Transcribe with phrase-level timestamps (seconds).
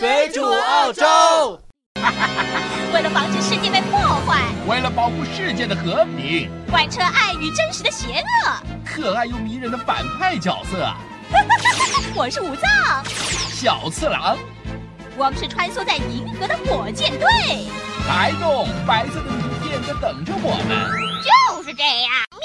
[0.00, 1.04] 水煮澳洲。
[2.94, 8.56] 为了防止世界被破坏，为了保护世界的和平，贯彻爱与真实的邪恶。
[8.82, 10.90] 可爱又迷人的反派角色，
[12.16, 13.04] 我是武藏，
[13.52, 14.38] 小次郎，
[15.18, 17.28] 我们是穿梭在银河的火箭队。
[18.08, 20.78] 开动，白色的名片在等着我们。
[21.20, 22.40] 就是这样，喵。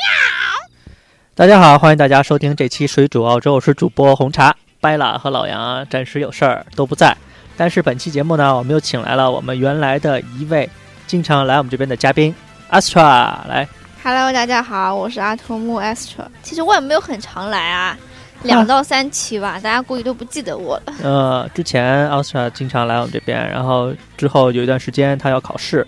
[1.34, 4.58] 大家好，欢迎大家收听这期水煮澳洲，我是主播红茶。
[4.82, 7.18] 掰拉和老杨暂时有事儿都不在，
[7.58, 10.70] 但是本期节目呢，我们又请来了我们原来的一位
[11.08, 12.34] 经常来我们这边的嘉宾
[12.70, 13.68] Astra 来。
[14.04, 16.26] Hello，大家好，我是阿童木 Astra。
[16.44, 17.98] 其实我也没有很常来啊，
[18.44, 20.94] 两到三期吧，大家估计都不记得我了。
[21.02, 25.88] 呃，之前 Astra 经常来我们这边，然后之后有一段时间他要考试，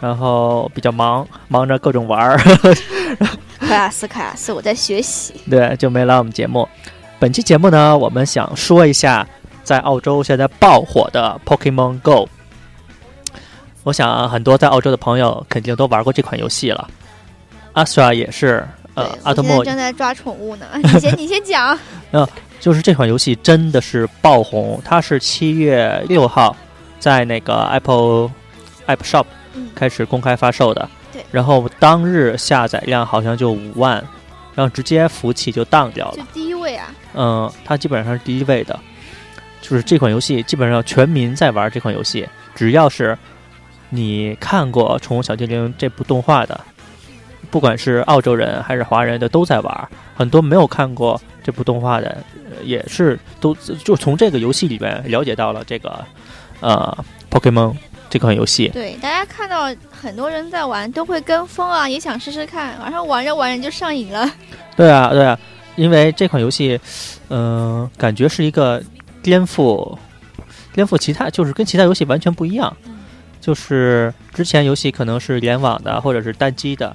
[0.00, 2.38] 然后比较忙，忙着各种玩儿，
[3.60, 5.34] 克拉斯，克拉斯，我在学习。
[5.48, 6.68] 对，就没来我们节目。
[7.18, 9.26] 本期节目呢，我们想说一下
[9.66, 12.28] 在澳洲现在爆火的 Pokemon Go。
[13.82, 16.88] 我想很多在澳洲的朋友肯定都玩过这款游戏了。
[17.74, 20.66] Astra 也是，呃，阿特莫正在抓宠物呢。
[20.80, 21.76] 你先，你先讲。
[22.12, 22.26] 嗯
[22.60, 26.56] 就是这款游戏真的是爆红，它是七月六号
[27.00, 28.30] 在那个 Apple
[28.86, 30.88] App Shop 嗯开始公开发售的。
[31.12, 34.02] 对然后当日下载量好像就五万，
[34.54, 36.22] 然后直接服务器就当掉了就。
[36.32, 38.78] 第一位啊，嗯，它基本上是第一位的，
[39.68, 43.18] 就是这款游戏基本上全民在玩这款游戏，只要是
[43.90, 46.60] 你看过《宠物小精灵》这部动画的，
[47.50, 49.88] 不管是澳洲人还是华人的都在玩。
[50.14, 52.16] 很多没有看过这部动画的，
[52.48, 56.04] 呃也是都就从这个游戏里面了解到了这个
[56.60, 56.96] 呃
[57.28, 57.74] Pokemon
[58.08, 58.68] 这款游戏。
[58.68, 64.30] 对，大家看到很多人在玩，都会跟风啊，也想试试看，然后玩着玩着就上瘾了。
[64.76, 65.36] 对啊，对啊，
[65.74, 66.80] 因为这款游戏，
[67.30, 68.80] 嗯、感觉是一个
[69.26, 69.98] 颠覆，
[70.72, 72.74] 颠覆其他，就是跟其他游戏完全不一样。
[73.40, 76.94] 就是之前游戏可能是联网的或者是单机的，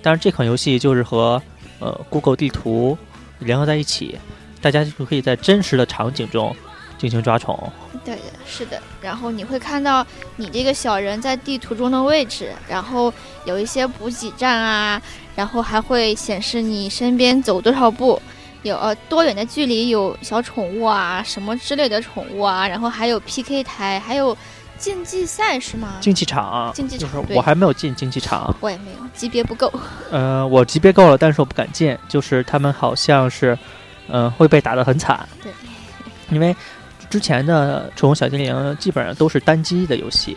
[0.00, 1.42] 但是这款游戏就是和
[1.80, 2.96] 呃 Google 地图
[3.40, 4.16] 联合在一起，
[4.60, 6.54] 大家就可以在真实的场景中
[6.98, 7.72] 进行抓宠。
[8.04, 8.80] 对的，是的。
[9.00, 10.06] 然后你会看到
[10.36, 13.12] 你这个小人在地图中的位置，然后
[13.44, 15.02] 有一些补给站啊，
[15.34, 18.22] 然后还会显示你身边走多少步，
[18.62, 24.36] 有呃多远的距离有小宠物啊，什么之类的宠物啊，然后还有 PK 台，还有
[24.78, 25.94] 竞技赛是吗？
[26.00, 29.72] 竞技场，竞技就是场我还没有进竞技场，我也没有，级别不够。
[30.10, 33.56] 呃，我级别够了，但是我不敢进，就是他们好像是，
[34.08, 35.28] 嗯、会被打得很惨。
[35.42, 35.52] 对，
[36.30, 36.54] 因为
[37.10, 40.36] 之前的《宠物小精灵》基本上都是单机的游戏，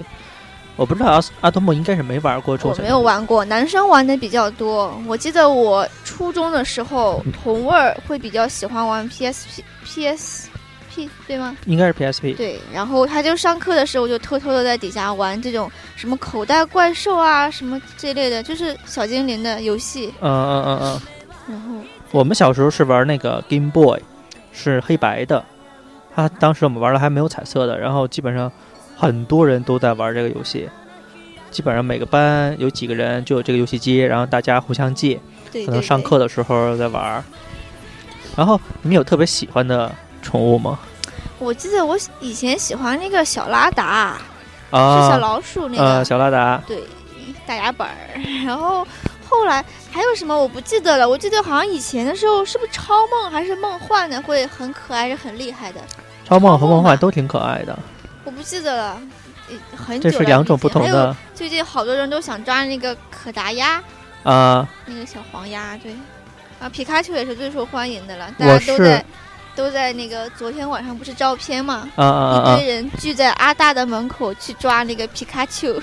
[0.76, 2.90] 我不知道阿阿童木应该是没玩过《这种我没。
[2.90, 4.94] 有玩过，男生玩的比较多。
[5.08, 11.56] 我记得我初中的时候，童味儿会比较喜欢玩 PSP、PSP 对吗？
[11.66, 12.36] 应该是 PSP。
[12.36, 20.14] 对，然后他就上课的时候就偷偷的在底下玩这种什么口袋怪兽啊，什么这类的，就是小精灵的游戏。
[20.20, 21.02] 嗯嗯嗯嗯，
[21.48, 24.02] 然后我们小时候是玩那个 Game Boy，
[24.52, 25.44] 是黑白的，
[26.14, 28.52] 它当时我们玩的还没有彩色的，然后基本上
[28.96, 30.70] 很多人都在玩这个游戏。
[31.52, 35.20] 基本上每个班有几个人就有这个游戏机，然后大家互相借，
[35.52, 37.24] 对可能上课的时候在玩儿。
[38.36, 39.90] 然后你们有特别喜欢的
[40.22, 40.78] 宠物吗？
[41.40, 44.18] 我记得我以前喜欢那个小拉达，
[44.70, 46.84] 是啊，小老鼠那个，呃，小拉达，对，
[47.46, 47.94] 大牙本儿。
[48.46, 48.86] 然后
[49.30, 55.80] 后来还有什么我不记得了，我记得好像以前的时候是不是超梦还是梦幻的会很可爱，是很厉害的，
[56.28, 57.78] 超梦和梦幻都挺可爱的，
[58.26, 59.02] 我不记得了。
[59.48, 63.80] 呃很久了这是两种不同的最近好多人都想抓那个可达鸭，
[64.24, 64.68] 啊。
[64.88, 65.96] 那个小黄鸭，对，
[66.60, 69.06] 啊，皮卡丘也是最受欢迎的了，大家都在
[69.56, 72.58] 都在那个昨天晚上不是照片嘛，啊啊啊啊一！
[72.58, 75.80] 堆人聚在阿大的门口去抓那个皮卡丘，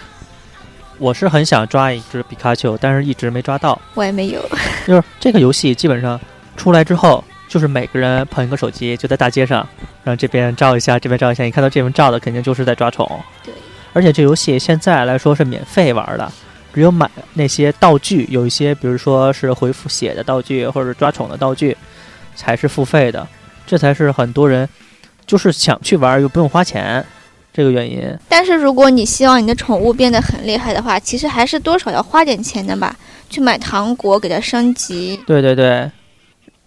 [0.99, 3.81] 我是很想抓一只皮卡丘，但是一直没抓到。
[3.95, 4.43] 我也没有。
[4.89, 6.21] 就是这个游戏基本上
[6.57, 9.59] 出来之后，就是每个人捧一个手机，就在大街上，
[10.05, 11.45] 然后这边照一下，这边照一下。
[11.45, 13.07] 你看到这边照的，肯定就是在抓宠。
[13.45, 13.53] 对。
[13.93, 16.33] 而且这游戏现在来说是免费玩的，
[16.73, 21.77] 只有买那些道具，有一些比如说是回复血的道具或者抓宠的道具，
[22.35, 23.29] 才是付费的。
[23.67, 24.67] 这才是很多人
[25.27, 27.05] 就是想去玩又不用花钱
[27.53, 28.03] 这个原因。
[28.31, 32.97] 但是如果你希望你的宠物变得很厉害的话，其实还是多少要花点钱的吧，
[33.29, 35.21] 去买糖果给它升级。
[35.27, 35.91] 对对对，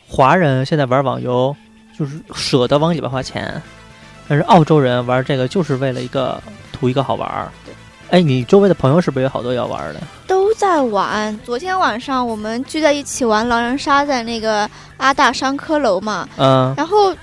[0.08, 1.56] 华人现在玩网游
[1.98, 3.62] 就是舍得往里边花钱，
[4.28, 6.42] 但是澳洲人玩这个就是为了一个
[6.72, 7.52] 图一个好玩儿。
[8.12, 10.00] 哎，你周围的朋友是不是有好多要玩的？
[10.28, 11.38] 都在玩。
[11.44, 16.30] 昨天晚上我们聚在一起玩狼人杀，在那个阿大商科楼嘛。
[16.38, 17.14] 嗯然后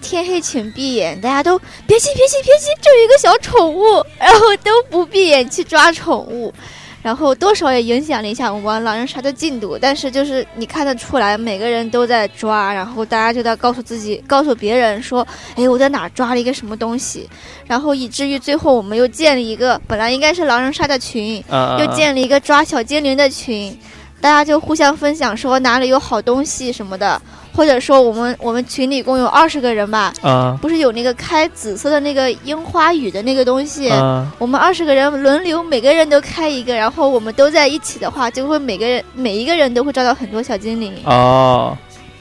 [0.00, 6.54] 天黑请闭眼，大家都别急别急别急，这有一个小宠物，然后都不闭眼去抓宠物，
[7.02, 9.78] 然后多少也影响了一下我们玩狼人杀的进度。
[9.80, 15.26] 但是就是你看得出来，每个人都在抓，然后大家就在告诉自己，告诉别人说，
[15.56, 17.28] 哎，我在哪抓了一个什么东西，
[17.66, 23.76] 然后以至于最后我们又建了一个本来应该是狼人杀的群，啊、又建了一个抓小精灵的群，
[24.20, 27.20] 大家就互相分享说哪里有好东西什么的，
[27.54, 30.58] 或者说我们我们群里共有二十个人吧，啊。
[30.60, 34.30] 不是有那个开紫色的那个樱花雨的那个东西，啊。
[34.38, 40.92] 我们二十个人轮流，每个人都开一个，然后我们都在一起的话，就会每个人每一个人都会招到很多小精灵。
[41.04, 41.76] 哦，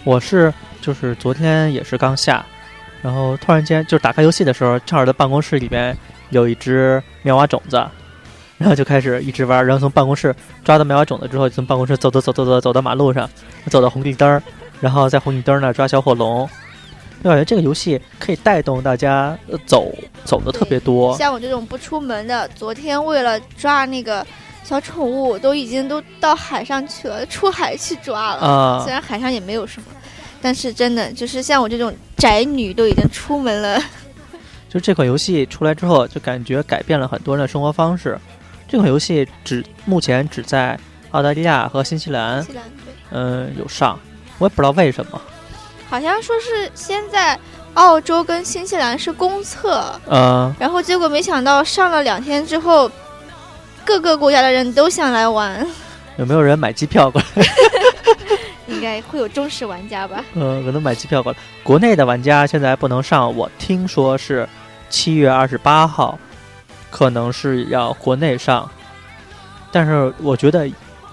[0.06, 2.46] 我是就是昨天也是刚下，
[3.02, 5.96] 然后突然间就是打开游戏的时候，正好在办公室里边
[6.30, 7.86] 有一只妙蛙种子，
[8.60, 13.28] 然后就开始一直玩，然后从办公室抓到妙蛙种子之后，从办公室走走走走走走到马路上，
[13.72, 14.44] 走到红绿灯儿，
[14.82, 16.48] 然后在红绿灯儿那儿抓小火龙。
[17.24, 19.92] 我感觉这个游戏可以带动大家呃走
[20.26, 24.26] 走的特别多，像我这种不出门的，昨天为了抓那个
[24.64, 28.42] 小宠物，都已经都到海上去了，出海去抓了。
[28.42, 29.88] 啊虽然海上也没有什么，
[30.42, 33.82] 但是真的就是像我这种宅女都已经出门了。
[34.70, 38.18] 就这款游戏出来之后，就感觉改变了很多人的生活方式。
[38.70, 40.80] 这款游戏只目前只在
[41.12, 44.00] 澳大利亚和新西兰，西兰对，嗯，有上，
[44.38, 45.20] 我也不知道为什么。
[45.90, 47.38] 好像说是先在
[47.74, 52.90] 澳洲跟新西兰是公测，嗯，然后结果没想到上了两天之后，
[53.84, 55.66] 各个国家的人都想来玩，
[56.18, 57.44] 有没有人买机票过来？
[58.70, 60.24] 应该会有忠实玩家吧？
[60.36, 61.38] 嗯，可能买机票过来。
[61.64, 64.48] 国内的玩家现在不能上，我听说是
[64.92, 66.20] 七月二十八号，
[66.90, 68.70] 可能是要国内上。
[69.72, 70.70] 但是我觉得，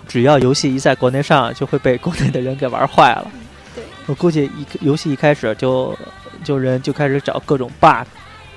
[0.09, 3.31] 只要游戏一在国内上，就会被国内的人给玩坏了。
[3.75, 5.97] 对，我估计一游戏一开始就
[6.43, 8.07] 就人就开始找各种 bug、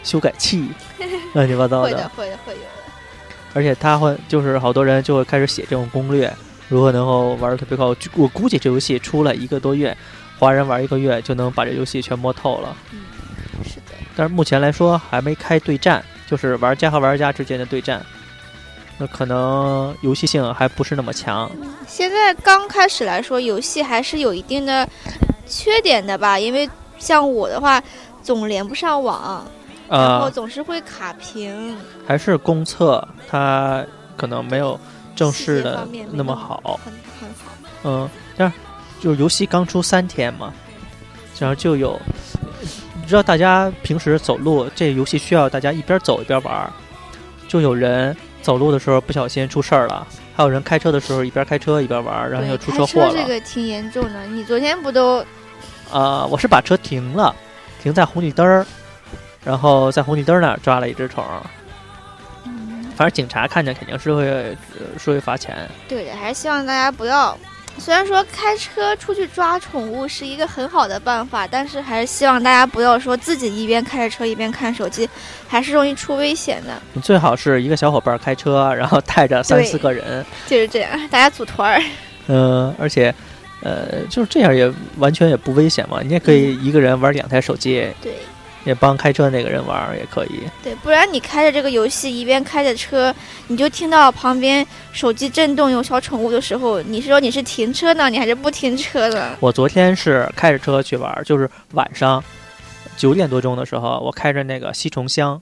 [0.03, 0.69] 修改器，
[1.33, 2.65] 乱七八糟的会的，会的，会有的。
[3.53, 6.31] 而且他会就是好多人就会开始写这种攻略，
[6.67, 7.95] 如何能够玩的特别高。
[8.15, 9.97] 我估计这游戏出了一个多月，
[10.37, 12.77] 华人玩一个月就能把这游戏全摸透了。
[13.65, 18.05] 是的，但是目前来说还没开对战，就是玩家和玩家之间的对战，
[18.99, 21.49] 那可能游戏性还不是那么强。
[21.87, 24.87] 现在刚开始来说，游戏还是有一定的
[25.47, 27.81] 缺点的吧，因为像我的话，
[28.21, 29.43] 总连不上网，
[29.89, 31.75] 然后呃，总是会卡屏。
[32.05, 33.83] 还是公测，它
[34.15, 34.79] 可能没有
[35.15, 36.79] 正式的那么么好。
[36.85, 37.51] 很很好。
[37.85, 38.55] 嗯，但是
[38.99, 40.53] 就是游戏刚出三天嘛，
[41.39, 42.18] 然后就有，你
[43.09, 46.71] 知道大家平时走路，这游戏需要大家一边走一边玩儿，
[47.47, 53.13] 就有人走路的时候不小心出事儿了，还有人开车的时候一边开车一边玩儿，然后对又出车祸了。
[53.13, 54.25] 这个挺严重的。
[54.27, 55.25] 你昨天不都
[55.91, 57.35] 啊、我是把车停了，
[57.81, 58.63] 停在红绿灯儿，
[59.43, 61.41] 然后在红绿灯儿那儿抓了一只虫儿。
[62.95, 65.67] 反正警察看见肯定是会呃是会罚钱。
[65.87, 66.15] 对的？
[66.15, 67.35] 还是希望大家不要。
[67.79, 75.09] 虽然说开车出去抓宠物是一个很好的办法，但是还是希望大家不要说自己一边开着车一边看手机，
[75.47, 76.73] 还是容易出危险的。
[76.93, 81.81] 你最好是一个小伙伴开车，然后带着三四个人， 就是这样，大家组团儿。
[82.27, 83.13] 嗯，而且，
[83.63, 86.01] 呃，就是这样也完全也不危险嘛。
[86.03, 88.13] 你也可以一个人玩两台手机，对
[88.65, 90.41] 也帮开车那个人玩儿也可以。
[90.63, 93.13] 对，不然你开着这个游戏一边开着车，
[93.47, 99.35] 你就听到旁边手机震动有小宠物的时候，你是说你是停车呢，你还是不停车呢？
[99.39, 102.23] 我昨天是开着车去玩儿，就是晚上
[102.97, 105.41] 九点多钟的时候，我开着那个西虫乡，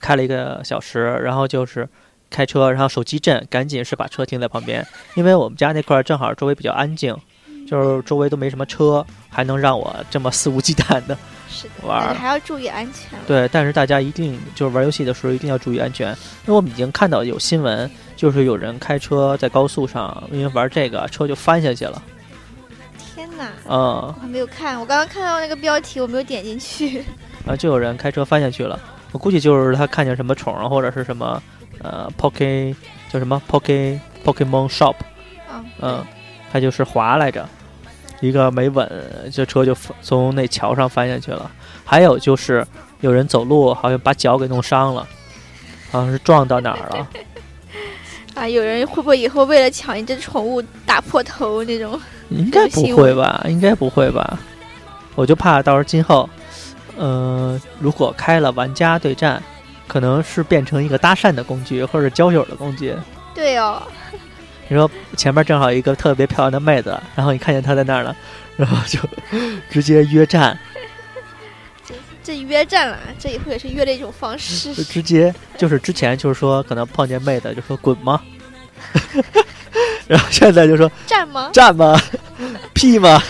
[0.00, 1.88] 开了一个小时，然后就是
[2.30, 7.16] 开车，然后手机震，赶紧是把车停在旁边，因为我们家那块儿正好周围比较安静，
[7.66, 11.16] 就是周围都没什么车，还能让我这么肆无忌惮的。
[11.82, 13.18] 玩儿还要注意安全。
[13.26, 22.02] 对，但是大家一定就是玩游戏的时候一定要注意安全，因为我们已经看到有新闻，就是有人开车在高速上，因为玩这个车就翻下去了。
[22.98, 23.48] 天哪！
[23.68, 27.02] 嗯我还没有看，我刚刚看到那个标题，我没有点进去。
[27.46, 28.78] 啊，就有人开车翻下去了。
[29.12, 31.42] 我估计就是他看见什么宠儿或者是什么
[31.82, 32.74] 呃 Poke
[33.08, 34.94] 叫什么 Poke Pokemon Shop，
[35.50, 36.06] 嗯嗯，
[36.52, 37.48] 他就是滑来着，
[38.20, 38.90] 一个没稳，
[39.32, 41.50] 这车就从那桥上翻下去了。
[41.84, 42.66] 还有就是
[43.00, 45.06] 有人走路好像把脚给弄伤了，
[45.90, 47.08] 好像是撞到哪儿了。
[48.34, 51.98] 啊，有人会不会以后为了抢一只宠物打破头那种？
[52.28, 53.42] 应该不会吧？
[53.48, 54.38] 应该不会吧？
[55.14, 56.28] 我就怕到时候今后，
[56.98, 59.42] 呃，如果开了玩家对战，
[59.86, 62.94] 可能是变成一个搭讪的工具或者交友的工具。
[63.34, 63.80] 对哦，
[64.68, 68.16] 你说前面正好一个特别漂亮的妹子，然后你看见她在那儿了，
[68.56, 68.98] 然后就
[69.70, 70.58] 直接约战。
[71.86, 74.74] 这这约战了，这以后也是约的一种方式。
[74.74, 78.20] 就 直接就是之前就是说可能碰见妹子就说滚吗，
[80.08, 81.50] 然后现在就说战吗？
[81.52, 82.00] 战吗，
[82.74, 83.22] 屁吗，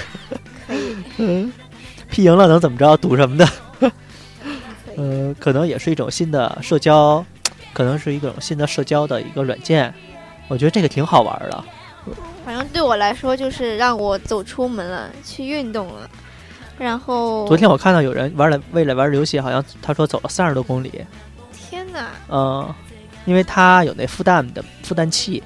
[0.66, 1.52] 可以，嗯，
[2.09, 2.97] 屁赢了能怎么着？
[2.97, 3.47] 赌什么的？
[4.97, 7.23] 呃，可能也是一种新的社交，
[7.75, 9.93] 可能是一种新的社交的一个软件。
[10.49, 11.65] 我觉得这个挺好玩的。
[12.45, 16.09] 反正对我来说，就是让我走出门了，去运动了。
[16.79, 21.05] 然后昨天我看到有人玩了，为了玩这游戏，好像他说走了三十多公里。
[21.53, 22.11] 天哪！
[22.29, 22.73] 嗯，
[23.25, 25.43] 因为他有那孵蛋的孵蛋器，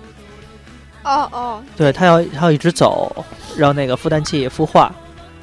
[1.03, 3.25] 哦哦，对他要他要一直走，
[3.57, 4.93] 让那个孵蛋器孵化。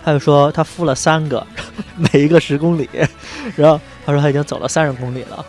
[0.03, 1.45] 他就说他孵了三个，
[1.97, 2.87] 每一个十公里，
[3.55, 5.45] 然后他说他已经走了三十公里了。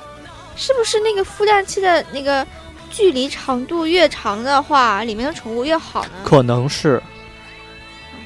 [0.57, 2.45] 是不是那个孵蛋器的那个
[2.99, 6.11] 距离长度越长的话，里面的宠物越好呢？
[6.25, 7.00] 可能是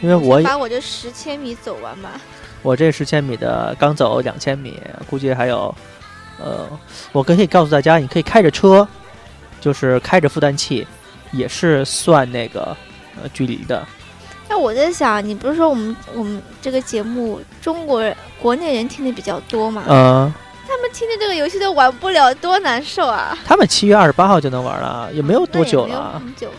[0.00, 2.12] 因为我把我这十千米走完吧。
[2.62, 5.74] 我这十千米的刚走两千米，估计还有，
[6.38, 6.66] 呃，
[7.12, 8.88] 我可以告诉大家，你可以开着车，
[9.60, 10.86] 就是开着孵蛋器，
[11.32, 12.74] 也是算那个
[13.22, 13.86] 呃距离的。
[14.48, 19.84] 那我在想，你不是说我们我们这个节目中国人国内人听的比较多嘛？
[19.86, 20.32] 嗯、
[20.66, 23.36] 他们听的这个游戏都玩不了，多难受啊！
[23.44, 26.50] 他们七月二十八号就能玩了，也没有多久了，很久。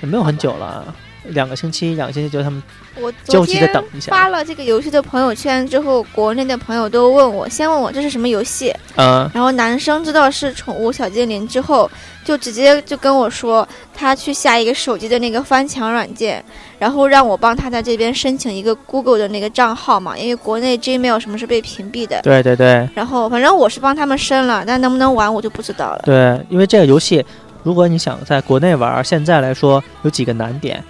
[0.00, 0.94] 也没有很久了，
[1.24, 2.62] 两个星期，两个星期就他们
[3.00, 4.10] 我焦急的等一下。
[4.10, 11.90] 发了这个游戏的朋友圈之后，国内的朋友都问我，先问我这是什么游戏，嗯、然后男生知道是宠物小精灵之后，
[12.24, 16.44] 就直接就跟我说，他去下一个手机的那个翻墙软件，
[16.78, 22.20] 然后让我帮他在这边申请一个 Google 的那个账号嘛，因为国内 Gmail 什么是被屏蔽的。
[22.22, 26.02] 对对对然后反正我是帮他们申了，但能不能玩我就不知道了。
[26.04, 27.24] 对，因为这个游戏，
[27.62, 30.82] 如果你想在国内玩，现在来说有几个难点。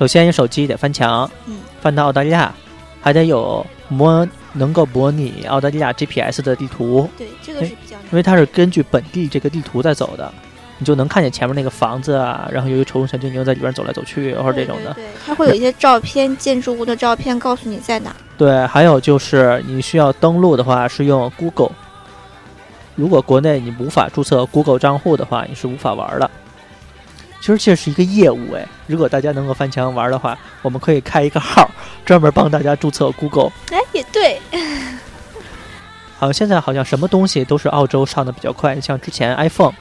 [0.00, 2.50] 首先，你手机得翻墙，嗯翻到澳大利亚，
[3.02, 8.04] 还得有模能够模拟澳大利亚 GPS 的地图，对，这个是比较难。
[8.10, 10.32] 因为它是根据本地这个地图在走的，
[10.78, 14.94] 你就能看见前面那个房子啊，然后有一个宠物小精灵在里边走来走去，或者这种的。
[14.94, 18.16] 对，对对它会有一些照片，建筑物的照片，告诉你在哪。
[18.38, 21.72] 对，还有就是你需要登录的话是用 Google，
[22.94, 26.30] 如果国内你无法注册 Google 账户的话，你是无法玩的。
[27.40, 31.68] 其实这是一个业务哎，如果大家能够翻墙玩的话，我们可以开一个号，
[32.04, 33.50] 专门帮大家注册 Google。
[33.70, 34.38] 哎，也对，
[36.18, 39.72] 好像现在好像什么东西都是澳洲上的比较快，像之前 iPhone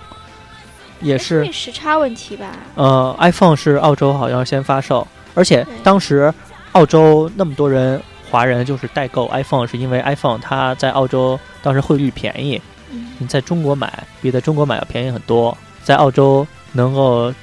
[1.02, 2.48] 也是，时差问题吧。
[2.76, 6.34] 呃，iPhone 是澳洲好像先发售，而且当时
[6.72, 8.02] 澳洲那么多人
[8.32, 12.62] 华人就是代购 iPhone，是因为 iPhone 它在澳洲当时汇率便宜，
[12.92, 17.34] 嗯，你在中国买比在中国买要便宜很多，在澳洲能够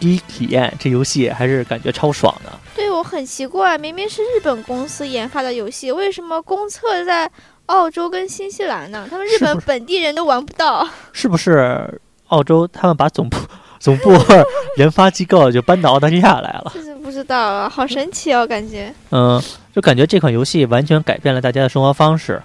[0.00, 2.50] 第一体验这游戏还是感觉超爽的。
[2.74, 7.30] 对我很奇怪，明明是日本公司研发的游戏，为什么公测在
[7.66, 9.06] 澳洲跟新西兰呢？
[9.10, 10.88] 他们日本本地人都玩不到。
[11.12, 13.36] 是不是澳洲他们把总部
[13.78, 14.12] 总部
[14.78, 16.72] 研发机构就搬到澳大利亚来了？
[16.74, 18.92] 这是不知道啊，好神奇哦，感觉。
[19.10, 19.40] 嗯，
[19.74, 22.42] 就感觉这款游戏完全改变了大家的生活方式。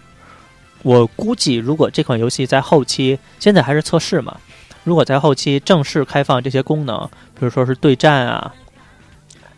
[0.83, 4.37] 我估计，如果这款游戏在后期，现在还是测试嘛，
[4.85, 8.53] 如果在后期正式开放这些功能，比如说是对战啊、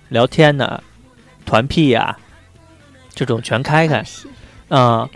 [0.10, 0.82] 聊天呐、
[1.46, 2.18] 团 P 呀、
[3.14, 4.04] 这种全开开
[4.70, 5.08] 啊、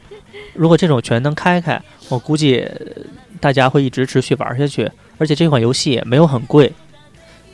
[0.53, 3.03] 如果这种全能开开，我估计呃
[3.39, 4.91] 大家会一直持续玩下去。
[5.17, 6.71] 而且这款游戏也没有很贵，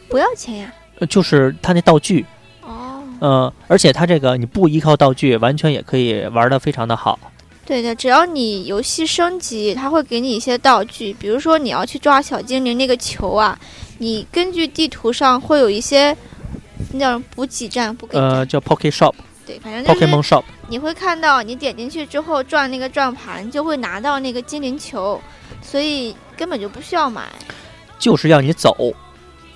[0.10, 0.74] 不要钱呀。
[1.00, 2.26] 呃就是它那道具，
[2.62, 7.20] 哦，嗯，而且它这个你不依靠道具，完全也可以玩的非常的好。
[7.68, 13.60] 对的，只要你游戏升级，它会给你一些道具，比如说你要去抓小精灵那个球啊，
[13.98, 16.16] 你根据地图上会有一些
[16.94, 19.14] 那叫补给站，不给呃，叫 Pocket Shop、
[19.46, 25.22] 对，反正就是 Pokemon Shop，你会看到，你点进去之后转那个转盘，就会拿到那个精灵球，
[25.62, 27.24] 所以根本就不需要买。
[28.00, 28.74] 就是要你走，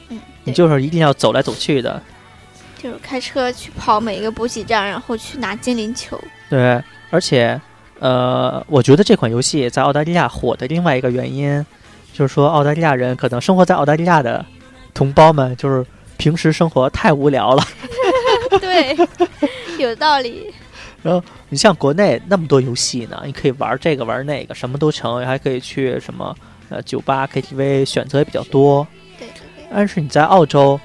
[0.09, 2.03] 嗯，你，就是一定要走来走去的。
[2.77, 6.19] 就是开车去跑每一个补给站，然后去拿精灵球。
[6.49, 7.59] 对，而且
[8.01, 11.63] 呃，我觉得这款游戏在澳大利亚火的另外一个原因，
[12.11, 14.43] 就是说澳大利亚人可能生活在澳大利亚的
[14.91, 15.85] 同胞们，就是
[16.17, 17.63] 平时生活太无聊了。
[18.59, 18.97] 对，
[19.77, 20.51] 有道理。
[21.03, 26.35] 然后你像国内那么多游戏呢，你可以玩这个玩那个，什么都成，还可以去什么
[26.69, 28.85] 呃酒吧、KTV，选择也比较多。
[29.19, 29.27] 对
[29.71, 30.79] 但是你在澳洲，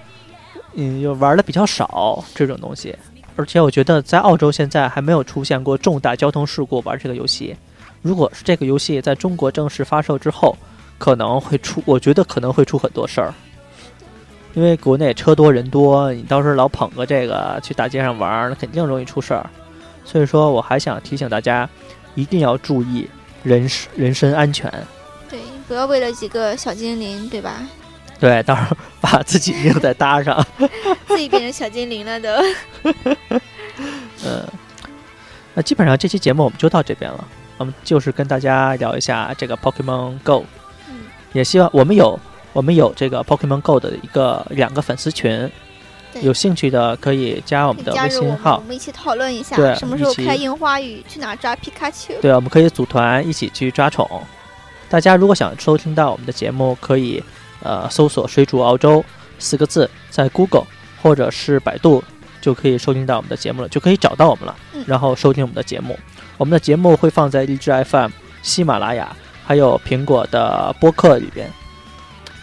[0.74, 2.94] 嗯，就玩的比较少这种东西，
[3.36, 7.54] 而且我觉得在澳洲现在还没有出现过重大交通事故玩这个游戏。
[8.02, 10.56] 如果是这个游戏在中国正式发售之后，
[10.98, 13.34] 可能会出，我觉得可能会出很多事儿。
[14.54, 19.48] 因为国内车多人多，你到时候老捧个这个去大街上玩，那肯定容易出事儿。
[20.04, 21.68] 所以说，我还想提醒大家，
[22.14, 23.06] 一定要注意
[23.42, 24.72] 人身人身安全。
[25.28, 27.60] 对，不要为了几个小精灵，对吧？
[28.18, 30.44] 对，到时候 把自己命再搭上。
[31.06, 32.28] 自己变成小精灵了都。
[34.24, 34.46] 嗯，
[35.54, 37.24] 那基本上这期节目我们就到这边了。
[37.58, 40.44] 我们就是跟大家聊一下这个 Pokemon Go，
[40.88, 42.18] 嗯，也希望我们有
[42.52, 45.50] 我们有这个 Pokemon Go 的一个两个粉丝群，
[46.20, 48.62] 有兴趣的可以加我们的微信号我。
[48.66, 52.12] 们一起讨论一下对什么时候开樱花雨，去哪儿抓皮卡丘。
[52.20, 54.08] 对，我们可以组团一起去抓宠。
[54.90, 57.22] 大家如果想收听到我们的节目，可以
[57.66, 59.04] 呃搜索“水煮熬粥”
[59.38, 60.64] 四个字，在 Google
[61.02, 62.02] 或者是百度
[62.40, 65.98] 就可以收听到我们的节目了，就可以找到我们了嗯，然后收听我们的节目。
[66.38, 68.10] 我们的节目会放在荔枝 FM、
[68.42, 71.50] 喜马拉雅还有苹果的播客里边，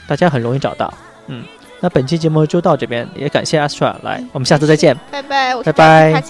[0.07, 0.93] 大家很容易找到。
[1.27, 1.43] 嗯，
[1.79, 4.97] 那本期节目就到这边，也感谢 Astra 来，我们下次再见。
[5.11, 6.23] 拜拜，拜拜。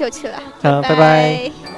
[0.62, 1.73] 嗯拜拜拜